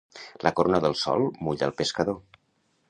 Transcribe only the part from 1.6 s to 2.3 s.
el pescador.